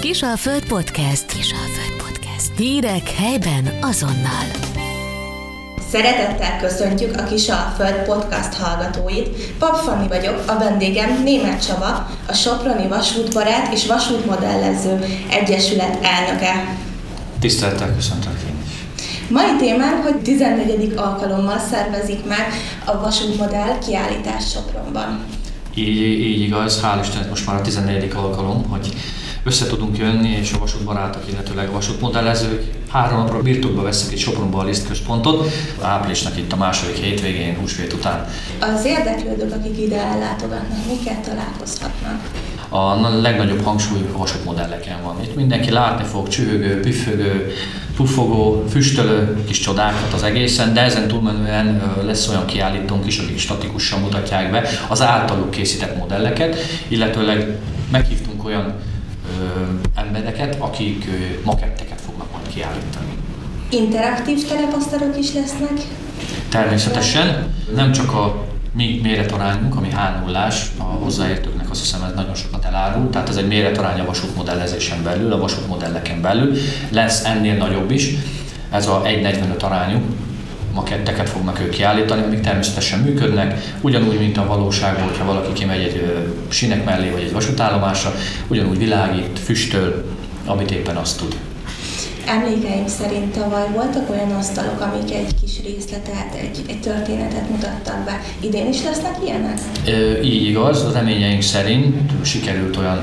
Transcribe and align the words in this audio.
Kisalföld 0.00 0.64
Podcast. 0.64 1.26
Kisalföld 1.26 2.02
Podcast. 2.06 2.50
Hírek 2.56 3.08
helyben 3.10 3.78
azonnal. 3.80 4.44
Szeretettel 5.90 6.58
köszöntjük 6.60 7.16
a 7.16 7.24
Kisalföld 7.24 8.04
podcast 8.04 8.54
hallgatóit. 8.54 9.28
Pap 9.58 9.76
Fanni 9.76 10.08
vagyok, 10.08 10.42
a 10.46 10.58
vendégem 10.58 11.22
Német 11.22 11.66
Csaba, 11.66 12.08
a 12.28 12.32
Soproni 12.32 12.88
Vasútbarát 12.88 13.72
és 13.72 13.86
Vasútmodellező 13.86 15.04
Egyesület 15.30 15.98
elnöke. 16.02 16.76
Tisztelettel 17.40 17.94
köszöntök 17.94 18.32
én 18.48 18.56
is. 18.66 18.72
Mai 19.28 19.56
témánk, 19.58 20.02
hogy 20.02 20.16
14. 20.16 20.92
alkalommal 20.96 21.58
szervezik 21.58 22.24
meg 22.24 22.46
a 22.84 23.00
Vasútmodell 23.00 23.78
kiállítás 23.86 24.50
Sopronban. 24.50 25.24
Így, 25.74 26.00
így 26.00 26.40
igaz, 26.40 26.80
hál' 26.82 27.00
Istennek 27.02 27.28
most 27.28 27.46
már 27.46 27.56
a 27.56 27.60
14. 27.60 28.12
alkalom, 28.16 28.68
hogy 28.68 28.94
össze 29.42 29.66
tudunk 29.66 29.98
jönni, 29.98 30.28
és 30.28 30.52
a 30.52 30.58
vasútbarátok, 30.58 31.22
illetőleg 31.30 31.68
a 31.68 31.72
vasútmodellezők 31.72 32.70
három 32.88 33.18
napra 33.18 33.42
birtokba 33.42 33.82
veszek 33.82 34.12
egy 34.12 34.18
Sopronba 34.18 34.58
a 34.58 34.64
lisztközpontot, 34.64 35.50
áprilisnak 35.80 36.36
itt 36.36 36.52
a 36.52 36.56
második 36.56 36.96
hétvégén, 36.96 37.56
húsvét 37.56 37.92
után. 37.92 38.26
Az 38.60 38.84
érdeklődők, 38.84 39.52
akik 39.52 39.78
ide 39.78 40.02
ellátogatnak, 40.02 40.78
miket 40.86 41.20
találkozhatnak? 41.20 42.20
A 42.68 43.10
legnagyobb 43.20 43.62
hangsúly 43.62 43.98
a 44.14 44.18
vasútmodelleken 44.18 45.02
van. 45.02 45.22
Itt 45.22 45.36
mindenki 45.36 45.70
látni 45.70 46.04
fog 46.04 46.28
csühögő, 46.28 46.80
püffögő, 46.80 47.52
puffogó, 47.96 48.64
füstölő 48.70 49.44
kis 49.46 49.58
csodákat 49.58 50.12
az 50.12 50.22
egészen, 50.22 50.74
de 50.74 50.80
ezen 50.80 51.08
túlmenően 51.08 51.94
lesz 52.04 52.28
olyan 52.28 52.46
kiállítónk 52.46 53.06
is, 53.06 53.18
akik 53.18 53.38
statikusan 53.38 54.00
mutatják 54.00 54.50
be 54.50 54.68
az 54.88 55.02
általuk 55.02 55.50
készített 55.50 55.96
modelleket, 55.96 56.56
illetőleg 56.88 57.58
meghívtunk 57.90 58.44
olyan 58.44 58.74
embereket, 59.94 60.56
akik 60.58 61.04
maketteket 61.44 62.00
fognak 62.00 62.32
majd 62.32 62.46
kiállítani. 62.48 63.16
Interaktív 63.70 64.48
terepasztalok 64.48 65.18
is 65.18 65.32
lesznek? 65.32 65.72
Természetesen, 66.48 67.54
nem 67.74 67.92
csak 67.92 68.12
a 68.12 68.48
mi 68.72 69.00
méretarányunk, 69.02 69.76
ami 69.76 69.88
h 69.88 70.26
0 70.26 70.48
a 70.78 70.82
hozzáértőknek 70.82 71.70
azt 71.70 71.80
hiszem 71.80 72.02
ez 72.02 72.14
nagyon 72.14 72.34
sokat 72.34 72.64
elárul, 72.64 73.10
tehát 73.10 73.28
ez 73.28 73.36
egy 73.36 73.46
méretarány 73.46 74.00
a 74.00 74.04
vasútmodellezésen 74.04 75.02
belül, 75.02 75.32
a 75.32 75.38
vasútmodelleken 75.38 76.20
belül, 76.20 76.56
lesz 76.90 77.24
ennél 77.24 77.56
nagyobb 77.56 77.90
is, 77.90 78.14
ez 78.70 78.86
a 78.86 79.02
1.45 79.04 79.64
arányú, 79.64 80.00
maketteket 80.74 81.28
fognak 81.28 81.60
ők 81.60 81.70
kiállítani, 81.70 82.22
amik 82.22 82.40
természetesen 82.40 82.98
működnek, 82.98 83.74
ugyanúgy, 83.80 84.18
mint 84.18 84.36
a 84.36 84.46
valóságban, 84.46 85.04
hogyha 85.04 85.24
valaki 85.24 85.52
kimegy 85.52 85.82
egy 85.82 86.26
sinek 86.48 86.84
mellé 86.84 87.10
vagy 87.10 87.22
egy 87.22 87.32
vasútállomásra, 87.32 88.14
ugyanúgy 88.48 88.78
világít, 88.78 89.38
füstöl, 89.38 90.04
amit 90.46 90.70
éppen 90.70 90.96
azt 90.96 91.18
tud. 91.18 91.36
Emlékeim 92.26 92.86
szerint 92.86 93.32
tavaly 93.32 93.68
voltak 93.72 94.10
olyan 94.10 94.30
asztalok, 94.30 94.80
amik 94.80 95.14
egy 95.14 95.34
kis 95.42 95.62
részletet, 95.64 96.34
egy, 96.40 96.64
egy 96.68 96.80
történetet 96.80 97.50
mutattak 97.50 98.04
be. 98.04 98.20
Idén 98.40 98.68
is 98.68 98.82
lesznek 98.82 99.16
ilyenek? 99.24 99.58
E, 99.86 100.22
így 100.22 100.48
igaz, 100.48 100.84
a 100.84 100.92
reményeink 100.92 101.42
szerint 101.42 102.26
sikerült 102.26 102.76
olyan 102.76 103.00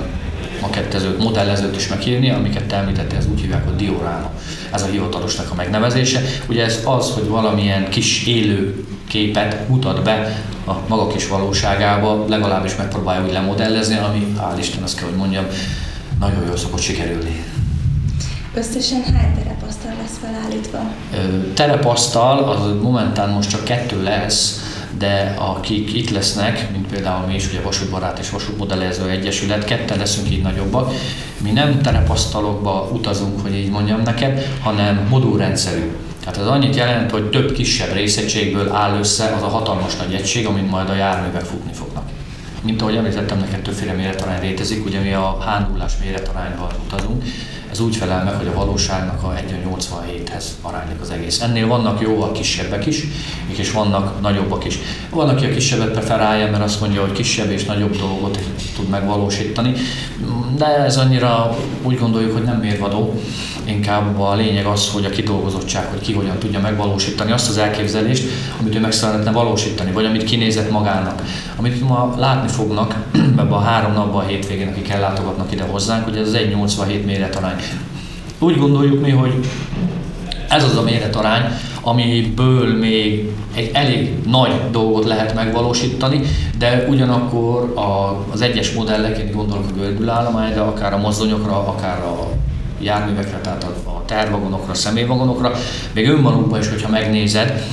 makettezőt, 0.62 1.24
modellezőt 1.24 1.76
is 1.76 1.88
megírni, 1.88 2.30
amiket 2.30 2.64
te 2.64 2.76
említettél, 2.76 3.18
ez 3.18 3.28
úgy 3.32 3.42
hívják, 3.42 3.66
hogy 3.66 3.76
dioráma. 3.76 4.32
Ez 4.72 4.82
a 4.82 4.86
hivatalosnak 4.86 5.52
a 5.52 5.56
megnevezése. 5.56 6.22
Ugye 6.50 6.64
ez 6.64 6.80
az, 6.86 7.12
hogy 7.12 7.28
valamilyen 7.28 7.90
kis 7.90 8.26
élő 8.26 8.86
képet 9.08 9.68
mutat 9.70 10.04
be 10.04 10.42
a 10.66 10.74
maga 10.88 11.08
kis 11.08 11.28
valóságába, 11.28 12.26
legalábbis 12.28 12.76
megpróbálja 12.76 13.26
úgy 13.26 13.32
lemodellezni, 13.32 13.98
ami 13.98 14.34
hál' 14.40 14.60
Isten, 14.60 14.84
azt 14.84 14.98
kell, 14.98 15.08
hogy 15.08 15.18
mondjam, 15.18 15.46
nagyon 16.20 16.46
jól 16.46 16.58
szokott 16.58 16.82
sikerülni. 16.82 17.44
Összesen 18.54 19.04
hány 19.04 19.34
terepasztal 19.36 19.92
lesz 20.02 20.20
felállítva? 20.22 20.80
Terepasztal 21.54 22.44
az 22.44 22.82
momentán 22.82 23.30
most 23.30 23.50
csak 23.50 23.64
kettő 23.64 24.04
lesz, 24.04 24.62
de 24.98 25.36
akik 25.38 25.94
itt 25.94 26.10
lesznek, 26.10 26.72
mint 26.72 26.88
például 26.88 27.26
mi 27.26 27.36
is, 27.36 27.48
ugye 27.48 27.62
Vasútbarát 27.62 28.20
és 28.20 28.30
Vasútmodellező 28.30 29.10
Egyesület, 29.10 29.66
ketten 29.66 29.98
leszünk 29.98 30.30
így 30.32 30.42
nagyobbak, 30.42 30.94
mi 31.38 31.52
nem 31.52 31.82
terepasztalokba 31.82 32.90
utazunk, 32.94 33.42
hogy 33.42 33.56
így 33.56 33.70
mondjam 33.70 34.02
neked, 34.02 34.48
hanem 34.62 35.08
modulrendszerű. 35.10 35.92
Tehát 36.20 36.38
ez 36.38 36.48
annyit 36.48 36.76
jelent, 36.76 37.12
hogy 37.12 37.30
több 37.30 37.52
kisebb 37.52 37.94
részegységből 37.94 38.72
áll 38.72 38.98
össze 38.98 39.34
az 39.36 39.42
a 39.42 39.48
hatalmas 39.48 39.96
nagy 39.96 40.14
egység, 40.14 40.46
amit 40.46 40.70
majd 40.70 40.90
a 40.90 40.96
járművek 40.96 41.44
futni 41.44 41.74
fognak. 41.74 42.10
Mint 42.62 42.82
ahogy 42.82 42.96
említettem, 42.96 43.40
neked 43.40 43.62
többféle 43.62 43.94
méretarány 43.94 44.42
létezik, 44.42 44.86
ugye 44.86 45.00
mi 45.00 45.14
a 45.14 45.38
h 45.40 45.72
0 45.72 45.86
méretarányban 46.04 46.70
utazunk, 46.86 47.24
ez 47.72 47.80
úgy 47.80 47.95
felel 47.95 48.23
meg, 48.23 48.33
hogy 48.33 48.48
a 48.48 48.54
valóságnak 48.54 49.23
a 49.23 49.33
1-87-hez 49.33 50.44
aránylik 50.61 51.02
az 51.02 51.10
egész. 51.10 51.42
Ennél 51.42 51.67
vannak 51.67 52.02
jóval 52.02 52.32
kisebbek 52.32 52.86
is, 52.86 53.04
és 53.48 53.72
vannak 53.72 54.22
nagyobbak 54.22 54.66
is. 54.66 54.80
Van, 55.10 55.30
aki 55.30 55.45
a 55.45 55.50
kisebbet 55.50 55.92
preferálja, 55.92 56.52
mert 56.52 56.64
azt 56.64 56.82
mondja, 56.82 57.02
hogy 57.02 57.11
kisebb 57.11 57.52
és 57.52 57.66
nagyobb 57.66 57.98
dolgot 57.98 58.39
tud 58.76 58.89
megvalósítani, 58.89 59.73
de 60.58 60.66
ez 60.66 60.98
annyira 60.98 61.58
úgy 61.83 62.00
gondoljuk, 62.00 62.33
hogy 62.33 62.44
nem 62.44 62.58
mérvadó. 62.58 63.22
Inkább 63.64 64.20
a 64.20 64.36
lényeg 64.36 64.66
az, 64.66 64.89
hogy 64.89 65.05
a 65.05 65.10
kidolgozottság, 65.10 65.86
hogy 65.86 65.99
ki 65.99 66.14
hogyan 66.14 66.38
tudja 66.38 66.60
megvalósítani 66.60 67.32
azt 67.32 67.49
az 67.49 67.58
elképzelést, 67.58 68.23
amit 68.60 68.76
ő 68.76 68.80
meg 68.80 68.92
szeretne 68.92 69.32
valósítani, 69.32 69.92
vagy 69.92 70.05
amit 70.05 70.23
kinézett 70.23 70.72
magának. 70.72 71.22
Amit 71.55 71.82
ma 71.88 72.14
látni 72.17 72.48
fognak 72.48 72.95
ebben 73.42 73.52
a 73.52 73.60
három 73.60 73.94
napban 73.94 74.23
a 74.23 74.28
hétvégén, 74.28 74.67
akik 74.67 74.89
ellátogatnak 74.89 75.52
ide 75.52 75.64
hozzánk, 75.64 76.04
hogy 76.04 76.17
ez 76.17 76.28
az 76.28 76.34
1,87 76.34 77.05
méretarány. 77.05 77.55
Úgy 78.39 78.58
gondoljuk 78.58 79.02
mi, 79.02 79.09
hogy 79.09 79.33
ez 80.49 80.64
az 80.64 80.77
a 80.77 80.81
méretarány, 80.81 81.43
amiből 81.81 82.77
még 82.77 83.31
egy 83.55 83.70
elég 83.73 84.14
nagy 84.25 84.52
dolgot 84.71 85.05
lehet 85.05 85.36
megvalósítani, 85.36 86.21
de 86.58 86.86
ugyanakkor 86.89 87.73
a, 87.75 88.23
az 88.31 88.42
egyes 88.42 88.71
modellek, 88.71 89.33
gondolok 89.33 89.65
a 89.70 89.80
gördülállományra, 89.80 90.67
akár 90.67 90.93
a 90.93 90.98
mozdonyokra, 90.98 91.67
akár 91.67 91.99
a 91.99 92.30
járművekre, 92.80 93.37
tehát 93.37 93.64
a, 93.64 93.89
a 93.89 94.03
tervagonokra, 94.05 94.73
személyvagonokra, 94.73 95.52
még 95.93 96.09
önmagukban 96.09 96.59
is, 96.59 96.69
hogyha 96.69 96.89
megnézed, 96.89 97.64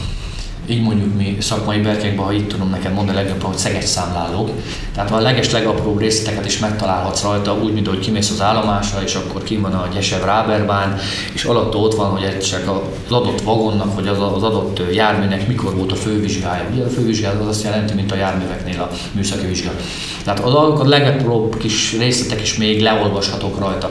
így 0.67 0.83
mondjuk 0.83 1.17
mi 1.17 1.37
szakmai 1.41 1.79
berkekben, 1.79 2.25
ha 2.25 2.33
itt 2.33 2.49
tudom 2.49 2.71
neked 2.71 2.93
mondani 2.93 3.19
legjobb, 3.19 3.43
hogy 3.43 3.57
szeges 3.57 3.85
számlálók. 3.85 4.51
Tehát 4.95 5.11
a 5.11 5.21
leges 5.21 5.51
legapróbb 5.51 5.99
részleteket 5.99 6.47
is 6.47 6.59
megtalálhatsz 6.59 7.23
rajta, 7.23 7.59
úgy, 7.63 7.73
mint 7.73 7.87
hogy 7.87 7.99
kimész 7.99 8.31
az 8.31 8.41
állomásra, 8.41 9.03
és 9.03 9.15
akkor 9.15 9.43
kim 9.43 9.61
van 9.61 9.73
a 9.73 9.89
Gyesev 9.95 10.25
Ráberbán, 10.25 10.99
és 11.33 11.45
alatt 11.45 11.75
ott 11.75 11.95
van, 11.95 12.11
hogy 12.11 12.39
csak 12.39 12.71
az 13.07 13.13
adott 13.13 13.41
vagonnak, 13.41 13.95
vagy 13.95 14.09
az, 14.09 14.19
az 14.35 14.43
adott 14.43 14.81
járműnek 14.93 15.49
mikor 15.49 15.77
volt 15.77 15.93
a 15.93 15.97
fővizsgája. 15.97 16.65
Ugye 16.73 16.85
a 16.85 16.89
fővizsgája 16.89 17.41
az 17.41 17.47
azt 17.47 17.65
jelenti, 17.65 17.95
mint 17.95 18.13
a 18.13 18.17
járműveknél 18.17 18.81
a 18.81 18.91
műszaki 19.13 19.47
vizsga. 19.47 19.71
Tehát 20.25 20.41
az 20.41 20.55
a 20.55 20.83
legapróbb 20.85 21.57
kis 21.57 21.97
részletek 21.99 22.43
is 22.43 22.57
még 22.57 22.81
leolvashatók 22.81 23.59
rajta. 23.59 23.91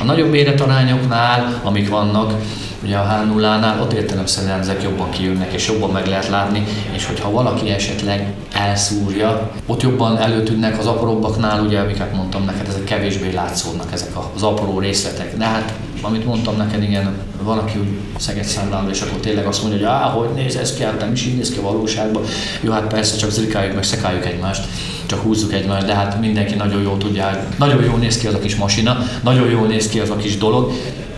A 0.00 0.04
nagyobb 0.04 0.30
méretarányoknál, 0.30 1.60
amik 1.64 1.88
vannak, 1.88 2.34
Ugye 2.82 2.96
a 2.96 3.02
h 3.02 3.26
0 3.26 3.78
ott 3.82 3.92
értelemszerűen 3.92 4.60
ezek 4.60 4.82
jobban 4.82 5.10
kijönnek, 5.10 5.52
és 5.52 5.68
jobban 5.68 5.90
meg 5.90 6.06
lehet 6.06 6.28
látni, 6.28 6.64
és 6.92 7.06
hogyha 7.06 7.30
valaki 7.30 7.70
esetleg 7.70 8.32
elszúrja, 8.52 9.50
ott 9.66 9.82
jobban 9.82 10.18
előtűnnek 10.18 10.78
az 10.78 10.86
apróbbaknál, 10.86 11.60
ugye, 11.60 11.78
amiket 11.78 12.14
mondtam 12.14 12.44
neked, 12.44 12.68
ezek 12.68 12.84
kevésbé 12.84 13.32
látszódnak, 13.32 13.92
ezek 13.92 14.10
az 14.34 14.42
apró 14.42 14.78
részletek. 14.78 15.36
De 15.36 15.44
hát, 15.44 15.74
amit 16.00 16.24
mondtam 16.24 16.56
neked, 16.56 16.82
igen, 16.82 17.16
valaki 17.42 17.78
úgy 17.78 17.98
szeget 18.18 18.44
számlálva, 18.44 18.90
és 18.90 19.00
akkor 19.00 19.20
tényleg 19.20 19.46
azt 19.46 19.62
mondja, 19.62 19.78
hogy 19.78 19.88
á, 19.88 20.02
hogy 20.02 20.28
néz 20.34 20.56
ez 20.56 20.74
ki, 20.74 20.82
hát 20.82 21.00
nem 21.00 21.12
is 21.12 21.26
így 21.26 21.36
néz 21.36 21.50
ki 21.50 21.58
a 21.58 21.62
valóságban. 21.62 22.22
Jó, 22.60 22.72
hát 22.72 22.86
persze, 22.86 23.16
csak 23.16 23.30
zrikáljuk, 23.30 23.74
meg 23.74 23.84
szekáljuk 23.84 24.26
egymást, 24.26 24.64
csak 25.08 25.20
húzzuk 25.20 25.52
egymást, 25.52 25.86
de 25.86 25.94
hát 25.94 26.20
mindenki 26.20 26.54
nagyon 26.54 26.82
jól 26.82 26.98
tudja, 26.98 27.48
nagyon 27.58 27.84
jól 27.84 27.98
néz 27.98 28.18
ki 28.18 28.26
az 28.26 28.34
a 28.34 28.38
kis 28.38 28.56
masina, 28.56 28.98
nagyon 29.22 29.50
jól 29.50 29.66
néz 29.66 29.88
ki 29.88 29.98
az 29.98 30.10
a 30.10 30.16
kis 30.16 30.38
dolog. 30.38 30.72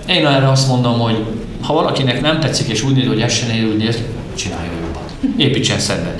Én 0.06 0.26
erre 0.26 0.50
azt 0.50 0.68
mondom, 0.68 0.98
hogy 0.98 1.24
ha 1.60 1.72
valakinek 1.72 2.20
nem 2.20 2.40
tetszik, 2.40 2.68
és 2.68 2.82
úgy 2.82 2.94
néz, 2.94 3.06
hogy 3.06 3.20
ez 3.20 3.32
se 3.32 3.46
néz, 3.46 3.64
úgy 3.64 3.76
néz, 3.76 3.98
csinálja 4.34 4.70
jobban. 4.80 5.02
Építsen 5.36 5.78
szebben. 5.78 6.14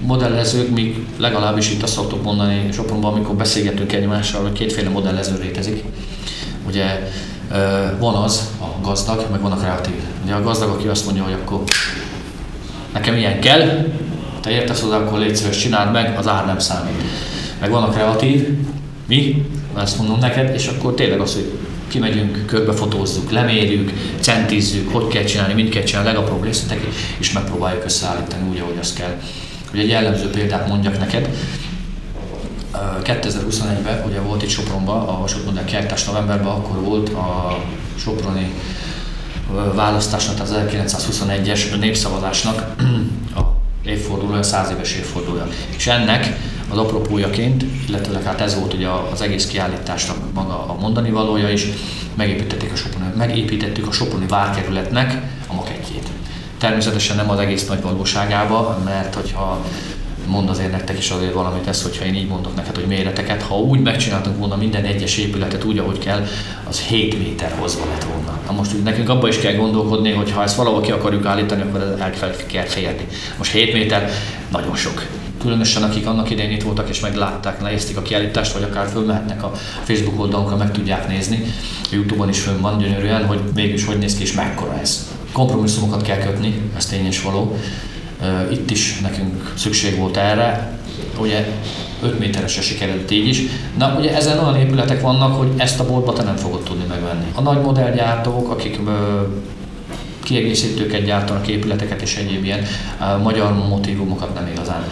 Modellezők, 0.00 0.70
mi 0.70 1.06
legalábbis 1.16 1.70
itt 1.70 1.82
azt 1.82 1.92
szoktuk 1.92 2.22
mondani 2.22 2.68
Sopronban, 2.72 3.12
amikor 3.12 3.34
beszélgetünk 3.34 3.92
egymással, 3.92 4.42
hogy 4.42 4.52
kétféle 4.52 4.88
modellező 4.88 5.38
létezik. 5.40 5.84
Ugye 6.66 7.10
van 7.98 8.14
az, 8.14 8.48
a 8.60 8.86
gazdag, 8.86 9.26
meg 9.30 9.40
van 9.40 9.52
a 9.52 9.56
kreatív. 9.56 9.94
Ugye 10.24 10.34
a 10.34 10.42
gazdag, 10.42 10.68
aki 10.68 10.88
azt 10.88 11.04
mondja, 11.04 11.22
hogy 11.22 11.32
akkor 11.32 11.62
nekem 12.92 13.16
ilyen 13.16 13.40
kell, 13.40 13.86
te 14.40 14.50
értesz 14.50 14.80
hozzá, 14.80 14.96
akkor 14.96 15.18
légy 15.18 15.36
szíves, 15.36 15.58
csináld 15.58 15.92
meg, 15.92 16.18
az 16.18 16.28
ár 16.28 16.46
nem 16.46 16.58
számít. 16.58 17.02
Meg 17.60 17.70
van 17.70 17.82
a 17.82 17.88
kreatív, 17.88 18.48
mi, 19.06 19.46
ezt 19.76 19.98
mondom 19.98 20.18
neked, 20.18 20.54
és 20.54 20.66
akkor 20.66 20.94
tényleg 20.94 21.20
az, 21.20 21.34
hogy 21.34 21.52
kimegyünk, 21.88 22.46
körbefotózzuk, 22.46 23.30
lemérjük, 23.30 23.92
centizzük, 24.20 24.92
hogy 24.92 25.06
kell 25.06 25.24
csinálni, 25.24 25.54
mind 25.54 25.68
kell 25.68 25.82
csinálni, 25.82 26.08
legapróbb 26.08 26.44
részletek, 26.44 26.86
és 27.18 27.32
megpróbáljuk 27.32 27.84
összeállítani 27.84 28.48
úgy, 28.50 28.58
ahogy 28.58 28.76
azt 28.80 28.94
kell. 28.94 29.20
Hogy 29.70 29.80
egy 29.80 29.88
jellemző 29.88 30.30
példát 30.30 30.68
mondjak 30.68 30.98
neked, 30.98 31.28
2021-ben 33.04 34.04
ugye 34.06 34.20
volt 34.20 34.42
itt 34.42 34.48
Sopronban, 34.48 35.08
a 35.08 35.18
vasútmodell 35.18 35.64
kiállítás 35.64 36.04
novemberben, 36.04 36.46
akkor 36.46 36.82
volt 36.82 37.08
a 37.08 37.58
Soproni 37.96 38.52
választásnak, 39.74 40.36
tehát 40.36 40.72
az 40.86 41.04
1921-es 41.04 41.78
népszavazásnak 41.78 42.74
a 43.40 43.57
évfordulója, 43.84 44.42
száz 44.42 44.70
éves 44.70 44.96
évfordulója. 44.96 45.48
És 45.76 45.86
ennek 45.86 46.36
az 46.68 46.78
apropójaként, 46.78 47.64
illetve 47.88 48.20
hát 48.24 48.40
ez 48.40 48.58
volt 48.58 48.74
ugye 48.74 48.88
az 49.12 49.20
egész 49.20 49.46
kiállításnak 49.46 50.16
maga 50.34 50.68
a 50.68 50.76
mondani 50.80 51.10
valója 51.10 51.50
is, 51.50 51.66
megépítették 52.14 52.72
a 52.72 52.76
Soproni, 52.76 53.06
megépítettük 53.16 53.86
a 53.86 53.92
Soproni 53.92 54.26
várkerületnek 54.26 55.22
a 55.48 55.54
makettjét. 55.54 56.08
Természetesen 56.58 57.16
nem 57.16 57.30
az 57.30 57.38
egész 57.38 57.66
nagy 57.66 57.82
valóságába, 57.82 58.80
mert 58.84 59.14
hogyha 59.14 59.64
mond 60.28 60.48
azért 60.48 60.70
nektek 60.70 60.98
is 60.98 61.10
azért 61.10 61.32
valamit 61.32 61.66
ez, 61.66 61.82
hogyha 61.82 62.04
én 62.04 62.14
így 62.14 62.28
mondok 62.28 62.54
neked, 62.54 62.74
hogy 62.74 62.86
méreteket, 62.86 63.42
ha 63.42 63.58
úgy 63.58 63.80
megcsináltunk 63.80 64.38
volna 64.38 64.56
minden 64.56 64.84
egyes 64.84 65.16
épületet 65.16 65.64
úgy, 65.64 65.78
ahogy 65.78 65.98
kell, 65.98 66.26
az 66.68 66.80
7 66.80 67.18
méter 67.18 67.54
hozva 67.58 67.84
lett 67.84 68.04
volna. 68.04 68.40
Na 68.46 68.52
most 68.52 68.84
nekünk 68.84 69.08
abban 69.08 69.28
is 69.28 69.38
kell 69.38 69.54
gondolkodni, 69.54 70.10
hogy 70.10 70.30
ha 70.30 70.42
ezt 70.42 70.56
valahol 70.56 70.80
ki 70.80 70.90
akarjuk 70.90 71.26
állítani, 71.26 71.62
akkor 71.62 71.96
el 71.98 72.10
kell 72.46 72.64
férni. 72.64 73.06
Most 73.38 73.52
7 73.52 73.72
méter 73.72 74.10
nagyon 74.50 74.76
sok. 74.76 75.06
Különösen 75.40 75.82
akik 75.82 76.06
annak 76.06 76.30
idején 76.30 76.50
itt 76.50 76.62
voltak 76.62 76.88
és 76.88 77.00
meglátták, 77.00 77.62
nézték 77.62 77.96
a 77.96 78.02
kiállítást, 78.02 78.52
vagy 78.52 78.62
akár 78.62 78.88
fölmehetnek 78.88 79.42
a 79.42 79.52
Facebook 79.82 80.20
oldalunkra, 80.20 80.56
meg 80.56 80.72
tudják 80.72 81.08
nézni. 81.08 81.42
Youtube-on 81.90 82.28
is 82.28 82.40
fönn 82.40 82.60
van 82.60 82.78
gyönyörűen, 82.78 83.26
hogy 83.26 83.40
mégis 83.54 83.84
hogy 83.84 83.98
néz 83.98 84.16
ki 84.16 84.22
és 84.22 84.32
mekkora 84.32 84.78
ez. 84.80 85.08
Kompromisszumokat 85.32 86.02
kell 86.02 86.18
kötni, 86.18 86.60
ez 86.76 86.86
tény 86.86 87.06
és 87.06 87.22
való 87.22 87.56
itt 88.50 88.70
is 88.70 89.00
nekünk 89.00 89.52
szükség 89.56 89.98
volt 89.98 90.16
erre, 90.16 90.78
ugye 91.18 91.46
5 92.02 92.18
méteresre 92.18 92.62
sikeredett 92.62 93.10
így 93.10 93.28
is. 93.28 93.42
Na 93.78 93.96
ugye 93.98 94.16
ezen 94.16 94.38
olyan 94.38 94.56
épületek 94.56 95.00
vannak, 95.00 95.36
hogy 95.36 95.48
ezt 95.56 95.80
a 95.80 95.86
boltba 95.86 96.12
te 96.12 96.22
nem 96.22 96.36
fogod 96.36 96.62
tudni 96.62 96.84
megvenni. 96.88 97.26
A 97.34 97.40
nagy 97.40 97.60
modellgyártók, 97.60 98.50
akik 98.50 98.80
kiegészítőket 100.22 101.04
gyártanak, 101.04 101.48
épületeket 101.48 102.02
és 102.02 102.16
egyéb 102.16 102.44
ilyen 102.44 102.64
magyar 103.22 103.52
motivumokat 103.68 104.34
nem 104.34 104.46
igazán. 104.52 104.84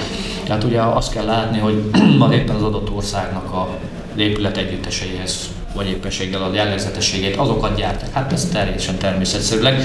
Tehát 0.44 0.64
ugye 0.64 0.80
azt 0.82 1.12
kell 1.12 1.24
látni, 1.24 1.58
hogy 1.58 1.84
ma 2.18 2.34
éppen 2.34 2.54
az 2.54 2.62
adott 2.62 2.90
országnak 2.90 3.52
a 3.52 3.78
épület 4.16 4.56
együtteseihez, 4.56 5.50
vagy 5.74 5.86
éppenséggel 5.86 6.42
a 6.42 6.54
jellegzetességét, 6.54 7.36
azokat 7.36 7.76
gyártak. 7.76 8.12
Hát 8.12 8.32
ez 8.32 8.48
teljesen 8.52 8.98
természetszerűleg. 8.98 9.82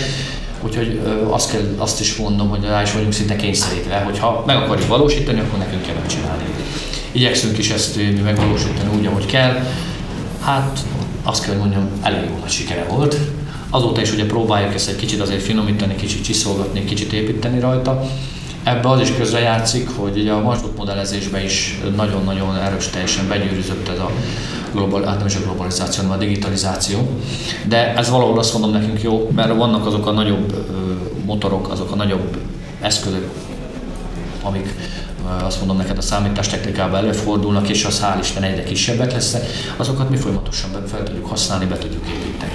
Úgyhogy 0.61 0.99
azt, 1.29 1.51
kell, 1.51 1.61
azt 1.77 1.99
is 1.99 2.15
mondom, 2.15 2.49
hogy 2.49 2.63
rá 2.63 2.81
is 2.81 2.93
vagyunk 2.93 3.13
szinte 3.13 3.35
kényszerítve, 3.35 3.97
hogy 3.99 4.19
ha 4.19 4.43
meg 4.45 4.55
akarjuk 4.55 4.87
valósítani, 4.87 5.39
akkor 5.39 5.59
nekünk 5.59 5.85
kell 5.85 5.95
megcsinálni. 5.95 6.43
Igyekszünk 7.11 7.57
is 7.57 7.69
ezt 7.69 7.95
mi 7.95 8.19
megvalósítani 8.23 8.97
úgy, 8.97 9.05
ahogy 9.05 9.25
kell. 9.25 9.63
Hát 10.41 10.79
azt 11.23 11.43
kell, 11.43 11.51
hogy 11.51 11.61
mondjam, 11.61 11.89
elég 12.01 12.19
jó 12.29 12.37
nagy 12.39 12.49
sikere 12.49 12.85
volt. 12.89 13.17
Azóta 13.69 14.01
is 14.01 14.11
ugye 14.11 14.25
próbáljuk 14.25 14.73
ezt 14.73 14.89
egy 14.89 14.95
kicsit 14.95 15.21
azért 15.21 15.41
finomítani, 15.41 15.95
kicsit 15.95 16.23
csiszolgatni, 16.23 16.85
kicsit 16.85 17.13
építeni 17.13 17.59
rajta. 17.59 18.03
Ebbe 18.63 18.89
az 18.89 19.01
is 19.01 19.13
közrejátszik, 19.17 19.89
hogy 19.89 20.17
ugye 20.17 20.31
a 20.31 20.57
modellezésbe 20.77 21.43
is 21.43 21.79
nagyon-nagyon 21.95 22.57
erős 22.57 22.87
teljesen 22.87 23.27
begyűrűzött 23.27 23.87
ez 23.87 23.99
a 23.99 24.11
global, 24.71 25.23
is 25.25 25.35
a 25.35 25.39
globalizáció, 25.39 26.03
hanem 26.03 26.17
a 26.17 26.19
digitalizáció. 26.19 27.09
De 27.67 27.95
ez 27.95 28.09
valahol 28.09 28.39
azt 28.39 28.53
mondom 28.53 28.71
nekünk 28.71 29.01
jó, 29.01 29.29
mert 29.35 29.55
vannak 29.55 29.85
azok 29.85 30.07
a 30.07 30.11
nagyobb 30.11 30.65
motorok, 31.25 31.69
azok 31.69 31.91
a 31.91 31.95
nagyobb 31.95 32.37
eszközök, 32.81 33.29
amik 34.43 34.73
azt 35.43 35.57
mondom 35.57 35.77
neked 35.77 35.97
a 35.97 36.01
számítástechnikában 36.01 36.95
előfordulnak, 36.95 37.69
és 37.69 37.85
az 37.85 38.03
hál' 38.03 38.19
Isten 38.19 38.43
egyre 38.43 38.63
kisebbek 38.63 39.11
lesznek, 39.11 39.43
azokat 39.77 40.09
mi 40.09 40.17
folyamatosan 40.17 40.69
fel 40.87 41.03
tudjuk 41.03 41.27
használni, 41.27 41.65
be 41.65 41.77
tudjuk 41.77 42.07
építeni. 42.07 42.51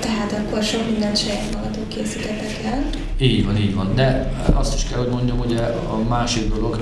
Tehát 0.00 0.32
akkor 0.32 0.62
sok 0.62 0.90
mindent 0.90 1.18
saját 1.18 1.54
magatok 1.54 1.88
készítettek 1.88 2.60
el? 2.64 2.84
Így 3.18 3.44
van, 3.44 3.56
így 3.56 3.74
van. 3.74 3.94
De 3.94 4.32
azt 4.54 4.74
is 4.74 4.84
kell, 4.84 4.98
hogy 4.98 5.08
mondjam, 5.08 5.38
ugye 5.38 5.60
a 5.90 5.98
másik 6.08 6.54
dolog 6.54 6.80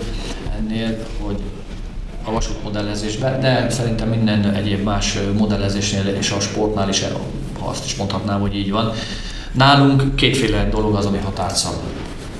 ennél, 0.58 0.96
hogy 1.20 1.40
a 2.28 2.32
vasútmodellezésben, 2.32 3.40
de 3.40 3.66
szerintem 3.70 4.08
minden 4.08 4.54
egyéb 4.54 4.82
más 4.82 5.18
modellezésnél 5.38 6.06
és 6.18 6.30
a 6.30 6.40
sportnál 6.40 6.88
is 6.88 7.04
azt 7.60 7.84
is 7.84 7.96
mondhatnám, 7.96 8.40
hogy 8.40 8.56
így 8.56 8.70
van. 8.70 8.92
Nálunk 9.52 10.14
kétféle 10.14 10.68
dolog 10.70 10.94
az, 10.94 11.06
ami 11.06 11.18
határt. 11.18 11.66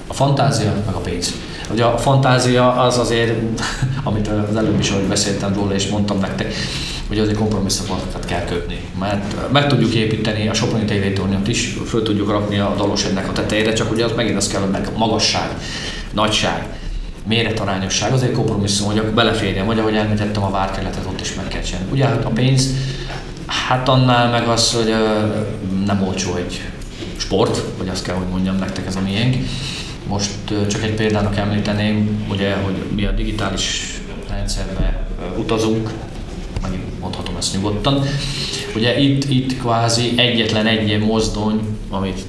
A 0.07 0.15
fantázia, 0.15 0.73
meg 0.87 0.95
a 0.95 0.99
pénz. 0.99 1.35
Ugye 1.71 1.85
a 1.85 1.99
fantázia 1.99 2.73
az 2.73 2.99
azért, 2.99 3.33
amit 4.05 4.29
az 4.29 4.57
előbb 4.57 4.81
is, 4.81 4.91
ahogy 4.91 5.05
beszéltem 5.05 5.55
róla 5.55 5.75
és 5.75 5.89
mondtam 5.89 6.19
nektek, 6.19 6.55
hogy 7.09 7.19
azért 7.19 7.39
kompromisszumokat 7.39 8.25
kell 8.25 8.45
kötni. 8.45 8.81
Mert 8.99 9.53
meg 9.53 9.67
tudjuk 9.67 9.95
építeni 9.95 10.49
a 10.49 10.55
Soproni 10.55 10.85
tévétornyot 10.85 11.49
is, 11.49 11.77
föl 11.87 12.03
tudjuk 12.03 12.31
rakni 12.31 12.59
a 12.59 12.75
Dalosednek 12.77 13.29
a 13.29 13.33
tetejére, 13.33 13.73
csak 13.73 13.91
ugye 13.91 14.05
az 14.05 14.13
megint 14.17 14.37
az 14.37 14.49
kell, 14.49 14.61
hogy 14.61 14.71
meg 14.71 14.89
magasság, 14.97 15.49
nagyság, 16.13 16.79
méretarányosság, 17.29 18.13
azért 18.13 18.33
kompromisszum, 18.33 18.87
hogy 18.87 18.99
akkor 18.99 19.11
beleférjen, 19.11 19.67
vagy 19.67 19.79
ahogy 19.79 19.97
említettem, 19.97 20.43
a 20.43 20.51
várkerületet 20.51 21.07
ott 21.07 21.21
is 21.21 21.35
meg 21.35 21.49
kell. 21.49 21.63
Ugye 21.91 22.05
hát 22.05 22.25
a 22.25 22.29
pénz, 22.29 22.75
hát 23.47 23.89
annál 23.89 24.31
meg 24.31 24.49
az, 24.49 24.73
hogy 24.73 24.95
nem 25.87 26.03
olcsó 26.07 26.35
egy 26.35 26.61
sport, 27.17 27.63
vagy 27.79 27.89
azt 27.89 28.05
kell, 28.05 28.15
hogy 28.15 28.27
mondjam 28.31 28.57
nektek, 28.57 28.87
ez 28.87 28.97
a 28.97 29.01
miénk. 29.01 29.37
Most 30.07 30.31
csak 30.69 30.83
egy 30.83 30.95
példának 30.95 31.37
említeném, 31.37 32.25
ugye, 32.31 32.55
hogy 32.55 32.75
mi 32.95 33.05
a 33.05 33.11
digitális 33.11 34.01
rendszerbe 34.31 35.07
utazunk, 35.37 35.91
megint 36.63 37.01
mondhatom 37.01 37.37
ezt 37.37 37.55
nyugodtan. 37.55 38.03
Ugye 38.75 38.99
itt, 38.99 39.31
itt 39.31 39.59
kvázi 39.59 40.13
egyetlen 40.17 40.67
egy 40.67 40.99
mozdony, 40.99 41.61
amit 41.91 42.21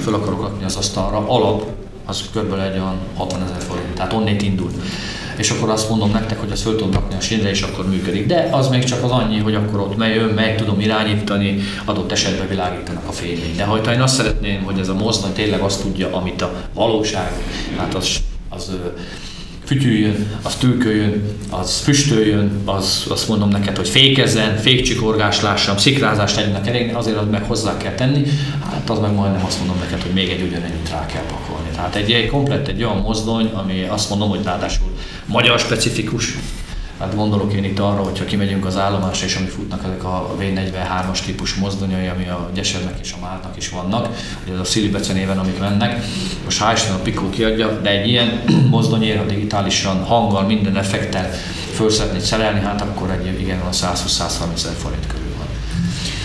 föl 0.00 0.14
akarok 0.14 0.40
rakni 0.40 0.64
az 0.64 0.76
asztalra, 0.76 1.28
alap, 1.28 1.70
az 2.04 2.22
kb. 2.34 2.52
egy 2.52 2.72
olyan 2.72 2.98
60 3.14 3.42
ezer 3.42 3.62
forint, 3.62 3.94
tehát 3.94 4.12
onnét 4.12 4.42
indul. 4.42 4.70
És 5.36 5.50
akkor 5.50 5.70
azt 5.70 5.88
mondom 5.88 6.10
nektek, 6.10 6.40
hogy 6.40 6.50
azt 6.50 6.62
föl 6.62 6.76
tudom 6.76 6.92
rakni 6.92 7.14
a 7.14 7.20
sínre, 7.20 7.50
és 7.50 7.62
akkor 7.62 7.88
működik. 7.88 8.26
De 8.26 8.48
az 8.50 8.68
még 8.68 8.84
csak 8.84 9.02
az 9.02 9.10
annyi, 9.10 9.38
hogy 9.38 9.54
akkor 9.54 9.80
ott 9.80 10.04
jön, 10.14 10.28
meg 10.28 10.56
tudom 10.56 10.80
irányítani, 10.80 11.60
adott 11.84 12.12
esetben 12.12 12.48
világítanak 12.48 13.08
a 13.08 13.12
fényét. 13.12 13.56
De 13.56 13.64
ha 13.64 13.92
én 13.92 14.00
azt 14.00 14.14
szeretném, 14.14 14.62
hogy 14.62 14.78
ez 14.78 14.88
a 14.88 14.94
mozdony 14.94 15.32
tényleg 15.32 15.60
azt 15.60 15.82
tudja, 15.82 16.16
amit 16.16 16.42
a 16.42 16.54
valóság, 16.74 17.32
hát 17.76 17.94
az, 17.94 18.16
az 18.48 18.70
fütyüljön, 19.64 20.26
az 20.42 20.54
tűköljön, 20.54 21.22
az 21.50 21.78
füstöljön, 21.78 22.62
az, 22.64 23.06
azt 23.08 23.28
mondom 23.28 23.48
neked, 23.48 23.76
hogy 23.76 23.88
fékezzen, 23.88 24.56
fékcsikorgás 24.56 25.40
lássam, 25.40 25.76
szikrázást 25.76 26.36
legyenek 26.36 26.66
elég, 26.66 26.94
azért 26.94 27.16
az 27.16 27.26
meg 27.30 27.44
hozzá 27.44 27.76
kell 27.76 27.94
tenni, 27.94 28.24
hát 28.70 28.90
az 28.90 28.98
meg 28.98 29.14
majdnem 29.14 29.44
azt 29.44 29.58
mondom 29.58 29.76
neked, 29.78 30.02
hogy 30.02 30.12
még 30.12 30.28
egy 30.28 30.42
ugyanennyit 30.42 30.90
rá 30.90 31.06
kell 31.06 31.22
pakolni. 31.22 31.68
Tehát 31.74 31.94
egy, 31.94 32.12
egy 32.12 32.26
komplett 32.26 32.68
egy 32.68 32.84
olyan 32.84 33.00
mozdony, 33.00 33.50
ami 33.54 33.86
azt 33.88 34.10
mondom, 34.10 34.28
hogy 34.28 34.44
ráadásul 34.44 34.86
magyar 35.26 35.58
specifikus, 35.58 36.36
Hát 36.98 37.14
gondolok 37.14 37.52
én 37.52 37.64
itt 37.64 37.78
arra, 37.78 38.02
hogyha 38.02 38.24
kimegyünk 38.24 38.64
az 38.66 38.76
állomásra, 38.76 39.26
és 39.26 39.36
ami 39.36 39.46
futnak 39.46 39.84
ezek 39.84 40.04
a 40.04 40.34
V43-as 40.40 41.20
típus 41.24 41.54
mozdonyai, 41.54 42.06
ami 42.06 42.28
a 42.28 42.50
Gyesernek 42.54 42.98
és 43.02 43.12
a 43.12 43.20
Mártnak 43.20 43.56
is 43.56 43.68
vannak, 43.68 44.08
ugye 44.44 44.52
az 44.52 44.60
a 44.60 44.64
Szilibece 44.64 45.12
néven, 45.12 45.38
amik 45.38 45.58
mennek. 45.58 46.04
Most 46.44 46.62
hál' 46.62 46.94
a 46.98 47.02
Pico 47.02 47.30
kiadja, 47.30 47.80
de 47.80 47.90
egy 47.90 48.08
ilyen 48.08 48.42
mozdonyért, 48.70 49.18
ha 49.18 49.24
digitálisan, 49.24 50.04
hanggal, 50.04 50.42
minden 50.42 50.76
effektel 50.76 51.30
föl 51.72 51.90
szeretnéd 51.90 52.22
szerelni, 52.22 52.60
hát 52.60 52.80
akkor 52.80 53.10
egy 53.10 53.40
igen, 53.40 53.60
a 53.60 53.70
120-130 53.70 54.54
ezer 54.54 54.72
forint 54.72 55.06
körül 55.06 55.23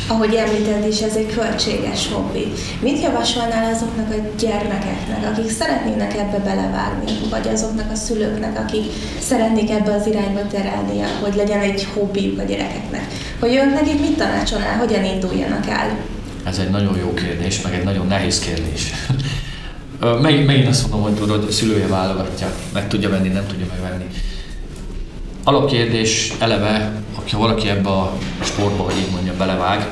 ahogy 0.09 0.35
említed 0.35 0.87
is, 0.87 0.99
ez 1.01 1.15
egy 1.15 1.33
költséges 1.33 2.07
hobbi. 2.11 2.51
Mit 2.81 3.01
javasolnál 3.01 3.73
azoknak 3.73 4.11
a 4.11 4.35
gyermekeknek, 4.39 5.31
akik 5.31 5.51
szeretnének 5.51 6.13
ebbe 6.13 6.37
belevágni, 6.37 7.11
vagy 7.29 7.47
azoknak 7.47 7.91
a 7.91 7.95
szülőknek, 7.95 8.59
akik 8.59 8.85
szeretnék 9.19 9.69
ebbe 9.69 9.93
az 9.93 10.07
irányba 10.07 10.47
terelni, 10.47 11.01
hogy 11.21 11.35
legyen 11.35 11.59
egy 11.59 11.87
hobbiuk 11.93 12.39
a 12.39 12.43
gyerekeknek? 12.43 13.07
Hogy 13.39 13.53
ők 13.53 13.73
nekik 13.73 13.99
mit 13.99 14.17
tanácsolnál, 14.17 14.77
hogyan 14.77 15.03
induljanak 15.03 15.67
el? 15.67 15.97
Ez 16.45 16.57
egy 16.59 16.69
nagyon 16.69 16.97
jó 16.97 17.13
kérdés, 17.13 17.61
meg 17.61 17.73
egy 17.73 17.83
nagyon 17.83 18.07
nehéz 18.07 18.39
kérdés. 18.39 18.93
Meg, 20.21 20.45
megint 20.45 20.67
azt 20.67 20.81
mondom, 20.81 21.01
hogy 21.01 21.19
tudod, 21.19 21.45
a 21.49 21.51
szülője 21.51 21.87
válogatja, 21.87 22.53
meg 22.73 22.87
tudja 22.87 23.09
venni, 23.09 23.27
nem 23.27 23.47
tudja 23.47 23.65
megvenni. 23.69 24.05
Alapkérdés 25.43 26.33
eleve, 26.39 26.91
ha 27.31 27.38
valaki 27.38 27.69
ebbe 27.69 27.89
a 27.89 28.13
sportba, 28.43 28.83
hogy 28.83 28.98
így 28.98 29.12
mondja, 29.12 29.33
belevág, 29.38 29.88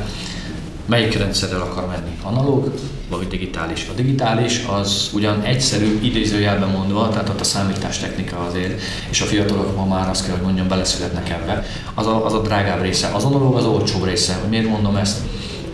melyik 0.86 1.18
rendszerrel 1.18 1.62
akar 1.62 1.88
menni? 1.88 2.18
Analóg 2.24 2.74
vagy 3.10 3.28
digitális? 3.28 3.88
A 3.92 3.94
digitális 3.96 4.66
az 4.70 5.10
ugyan 5.14 5.42
egyszerű, 5.42 6.00
idézőjelben 6.02 6.70
mondva, 6.70 7.10
tehát 7.10 7.30
ott 7.30 7.40
a 7.40 7.44
számítástechnika 7.44 8.46
azért, 8.48 8.82
és 9.10 9.22
a 9.22 9.26
fiatalok 9.26 9.76
ma 9.76 9.86
már 9.86 10.10
azt 10.10 10.26
kell, 10.26 10.36
hogy 10.36 10.46
mondjam, 10.46 10.68
beleszületnek 10.68 11.30
ebbe. 11.30 11.66
Az 11.94 12.08
a, 12.08 12.26
az 12.26 12.34
a 12.34 12.42
drágább 12.42 12.82
része. 12.82 13.08
Az 13.14 13.24
analóg 13.24 13.56
az 13.56 13.66
olcsóbb 13.66 14.04
része. 14.04 14.40
Miért 14.50 14.70
mondom 14.70 14.96
ezt? 14.96 15.18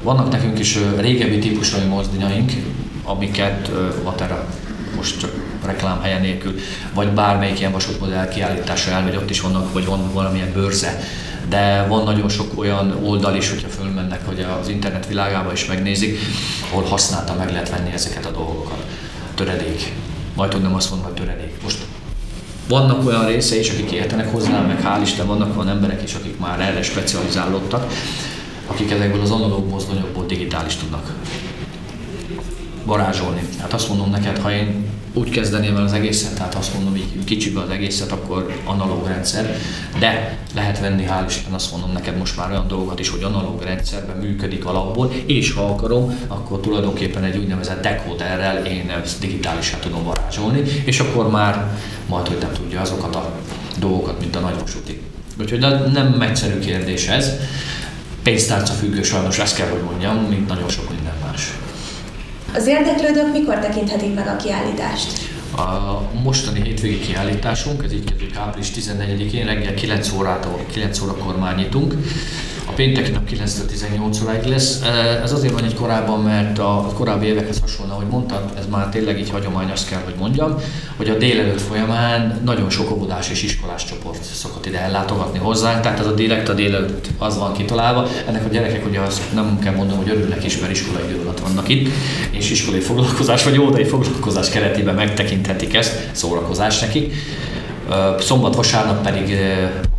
Vannak 0.04 0.32
nekünk 0.32 0.60
is 0.60 0.78
régebbi 0.98 1.40
típusú 1.40 1.78
mozdonyaink, 1.88 2.52
amiket 3.04 3.72
Vatera 4.04 4.48
most 4.96 5.20
csak 5.20 5.32
reklámhelye 5.66 6.20
nélkül, 6.20 6.56
vagy 6.94 7.08
bármelyik 7.08 7.60
ilyen 7.60 7.72
vasútmodell 7.72 8.28
kiállításra 8.28 8.92
elmegy, 8.92 9.16
ott 9.16 9.30
is 9.30 9.42
vannak, 9.42 9.74
vagy 9.74 9.86
van 9.86 10.14
valamilyen 10.14 10.52
bőrze. 10.54 11.00
De 11.50 11.86
van 11.88 12.04
nagyon 12.04 12.30
sok 12.30 12.60
olyan 12.60 12.98
oldal 13.04 13.36
is, 13.36 13.50
hogyha 13.50 13.68
fölmennek, 13.68 14.26
hogy 14.26 14.46
az 14.62 14.68
internet 14.68 15.08
világába 15.08 15.52
is 15.52 15.66
megnézik, 15.66 16.20
ahol 16.70 16.84
használta 16.84 17.34
meg 17.34 17.52
lehet 17.52 17.70
venni 17.70 17.92
ezeket 17.94 18.26
a 18.26 18.32
dolgokat. 18.32 18.86
Töredék. 19.36 19.94
Majd 20.36 20.62
nem 20.62 20.76
azt 20.76 20.90
mondom, 20.90 21.08
hogy 21.08 21.18
töredék. 21.18 21.62
Most 21.64 21.78
vannak 22.68 23.06
olyan 23.08 23.26
része 23.26 23.60
is, 23.60 23.70
akik 23.70 23.92
értenek 23.92 24.32
hozzá, 24.32 24.62
meg 24.62 24.82
hál' 24.84 25.02
Isten 25.02 25.28
vannak 25.28 25.58
olyan 25.58 25.70
emberek 25.70 26.04
is, 26.04 26.14
akik 26.14 26.40
már 26.40 26.60
erre 26.60 26.82
specializálódtak, 26.82 27.94
akik 28.68 28.92
ezekből 28.92 29.22
az 29.22 29.32
analóg 29.32 29.70
mozdonyokból 29.70 30.26
digitális 30.26 30.76
tudnak 30.76 31.14
varázsolni. 32.84 33.42
Hát 33.60 33.74
azt 33.74 33.90
mondom 33.90 34.10
neked, 34.10 34.38
ha 34.38 34.52
én 34.52 34.86
úgy 35.14 35.30
kezdeném 35.30 35.76
el 35.76 35.84
az 35.84 35.94
egészet, 35.94 36.36
tehát 36.36 36.56
azt 36.56 36.74
mondom 36.74 36.96
így 36.96 37.24
kicsibe 37.24 37.62
az 37.62 37.70
egészet, 37.70 38.12
akkor 38.12 38.62
analóg 38.66 39.08
rendszer, 39.08 39.58
de 40.00 40.38
lehet 40.56 40.80
venni, 40.80 41.06
hál' 41.08 41.26
Isten 41.28 41.54
azt 41.54 41.72
mondom 41.72 41.92
neked 41.92 42.18
most 42.18 42.38
már 42.38 42.50
olyan 42.50 42.68
dolgokat 42.68 43.00
is, 43.00 43.10
hogy 43.10 43.24
analóg 43.24 43.62
rendszerben 43.62 44.18
működik 44.18 44.66
alapból, 44.66 45.14
és 45.26 45.54
ha 45.54 45.66
akarom, 45.66 46.20
akkor 46.28 46.60
tulajdonképpen 46.60 47.24
egy 47.24 47.38
úgynevezett 47.38 47.82
decoderrel 47.82 48.66
én 48.66 48.90
ezt 49.04 49.20
digitálisan 49.20 49.80
tudom 49.80 50.04
varázsolni, 50.04 50.62
és 50.84 51.00
akkor 51.00 51.30
már 51.30 51.68
majd, 52.08 52.28
hogy 52.28 52.38
nem 52.42 52.52
tudja 52.52 52.82
azokat 52.82 53.16
a 53.16 53.32
dolgokat, 53.80 54.20
mint 54.20 54.36
a 54.36 54.40
nagyvasúti. 54.40 55.02
Úgyhogy 55.40 55.60
nem 55.94 56.22
egyszerű 56.22 56.60
kérdés 56.60 57.08
ez. 57.08 57.32
Pénztárca 58.24 58.74
függő 58.74 59.04
sajnos, 59.04 59.40
ezt 59.40 59.56
kell, 59.56 59.70
hogy 59.70 59.82
mondjam, 59.82 60.16
mint 60.16 60.48
nagyon 60.48 60.70
sok 60.70 60.90
minden. 60.90 61.03
Az 62.56 62.68
érdeklődők 62.68 63.32
mikor 63.32 63.60
tekinthetik 63.60 64.14
meg 64.16 64.28
a 64.28 64.36
kiállítást? 64.36 65.32
A 65.58 66.02
mostani 66.24 66.62
hétvégi 66.62 67.00
kiállításunk, 67.00 67.84
ez 67.84 67.94
így 67.94 68.04
kezdődik 68.04 68.36
április 68.36 68.72
14-én, 68.76 69.46
reggel 69.46 69.74
9 69.74 70.12
órától 70.12 70.66
9 70.72 71.02
órakor 71.02 71.40
már 71.40 71.56
nyitunk. 71.56 71.94
Pénteki 72.76 73.12
nap 73.12 73.30
9-18 73.30 74.24
óráig 74.24 74.44
lesz. 74.44 74.82
Ez 75.24 75.32
azért 75.32 75.54
van 75.54 75.64
egy 75.64 75.76
korábban, 75.76 76.22
mert 76.22 76.60
a 76.60 76.92
korábbi 76.94 77.26
évekhez 77.26 77.60
hasonlóan, 77.60 77.98
ahogy 77.98 78.12
mondtad, 78.12 78.44
ez 78.58 78.66
már 78.70 78.90
tényleg 78.90 79.20
így 79.20 79.30
hagyomány, 79.30 79.70
azt 79.72 79.90
kell, 79.90 80.02
hogy 80.04 80.14
mondjam, 80.18 80.56
hogy 80.98 81.10
a 81.10 81.18
délelőtt 81.18 81.62
folyamán 81.62 82.42
nagyon 82.46 82.70
sok 82.70 82.92
óvodás 82.92 83.30
és 83.30 83.44
iskolás 83.44 83.86
csoport 83.86 84.24
szokott 84.24 84.66
ide 84.66 84.80
ellátogatni 84.80 85.40
hozzánk, 85.40 85.82
tehát 85.82 86.00
ez 86.00 86.06
a 86.06 86.14
direkt 86.14 86.50
a 86.50 86.54
délelőtt 86.54 87.08
az 87.18 87.38
van 87.38 87.54
kitalálva. 87.54 88.08
Ennek 88.28 88.46
a 88.46 88.50
gyerekek 88.50 88.86
ugye 88.86 89.00
azt 89.00 89.34
nem 89.34 89.60
kell 89.60 89.76
mondom, 89.76 89.98
hogy 89.98 90.10
örülnek 90.10 90.44
is, 90.44 90.60
mert 90.60 90.72
iskolai 90.72 91.04
idő 91.04 91.20
alatt 91.22 91.40
vannak 91.40 91.68
itt, 91.68 91.90
és 92.32 92.52
iskolai 92.52 92.80
foglalkozás 92.80 93.44
vagy 93.44 93.58
óvodai 93.58 93.84
foglalkozás 93.84 94.50
keretében 94.50 94.96
megtekinthetik 94.96 95.74
ezt, 95.74 96.10
szórakozás 96.12 96.80
nekik. 96.80 97.14
Szombat, 98.20 98.56
vasárnap 98.56 99.04
pedig 99.04 99.38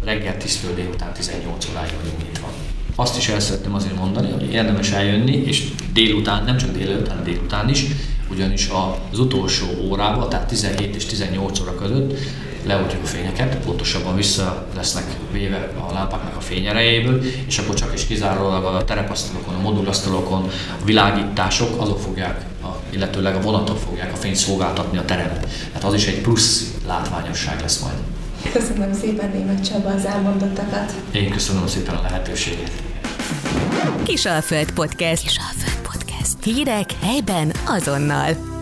reggel 0.05 0.37
10 0.37 0.61
délután 0.75 1.13
18 1.13 1.67
óráig 1.71 1.91
vagyunk. 2.03 2.24
Azt 2.95 3.17
is 3.17 3.29
el 3.29 3.41
szeretném 3.41 3.75
azért 3.75 3.97
mondani, 3.97 4.31
hogy 4.31 4.53
érdemes 4.53 4.91
eljönni, 4.91 5.33
és 5.33 5.69
délután, 5.93 6.45
nem 6.45 6.57
csak 6.57 6.71
délután, 6.71 7.09
hanem 7.09 7.25
délután 7.25 7.69
is, 7.69 7.85
ugyanis 8.31 8.69
az 9.11 9.19
utolsó 9.19 9.67
órában, 9.89 10.29
tehát 10.29 10.49
17 10.49 10.97
és 10.97 11.05
18 11.05 11.61
óra 11.61 11.75
között 11.75 12.19
leoltjuk 12.67 13.03
a 13.03 13.07
fényeket, 13.07 13.57
pontosabban 13.57 14.17
vissza 14.17 14.67
lesznek 14.75 15.05
véve 15.33 15.73
a 15.89 15.93
lámpáknak 15.93 16.37
a 16.37 16.41
fényerejéből, 16.41 17.23
és 17.47 17.59
akkor 17.59 17.75
csak 17.75 17.95
is 17.95 18.07
kizárólag 18.07 18.65
a 18.65 18.85
terepasztalokon, 18.85 19.55
a 19.55 19.61
modulasztalokon 19.61 20.51
a 20.81 20.85
világítások, 20.85 21.81
azok 21.81 21.99
fogják, 22.01 22.45
a, 22.63 22.67
illetőleg 22.91 23.35
a 23.35 23.41
vonatok 23.41 23.79
fogják 23.79 24.13
a 24.13 24.17
fényt 24.17 24.37
szolgáltatni 24.37 24.99
a 24.99 25.05
terepet. 25.05 25.49
Tehát 25.69 25.85
az 25.85 25.95
is 25.95 26.07
egy 26.07 26.21
plusz 26.21 26.75
látványosság 26.87 27.61
lesz 27.61 27.81
majd. 27.81 28.14
Köszönöm 28.53 28.93
szépen 28.93 29.31
Német 29.31 29.65
Csaba 29.65 29.89
az 29.89 30.05
elmondottakat. 30.05 30.95
Én 31.13 31.31
köszönöm 31.31 31.67
szépen 31.67 31.95
a 31.95 32.03
lehetőséget. 32.03 32.71
Kisalföld 34.03 34.73
Podcast. 34.73 35.23
Kisalföld 35.23 35.81
Podcast. 35.83 36.45
Hírek 36.45 36.93
helyben 37.01 37.53
azonnal. 37.67 38.54